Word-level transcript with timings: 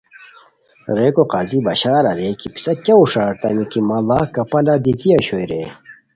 ریکو 0.95 1.23
قاضی 1.33 1.59
بشار 1.67 2.03
اریر 2.11 2.33
کی 2.39 2.47
پِسہ 2.53 2.73
کیہ 2.83 2.95
ہوݰ 2.97 3.11
اریتامی 3.23 3.65
کی 3.71 3.79
ماڑاغ 3.87 4.27
کپالہ 4.35 4.75
دیتی 4.83 5.09
اوشوئے 5.13 5.45
رے؟ 5.49 5.63